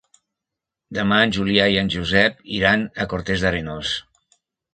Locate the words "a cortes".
3.05-3.45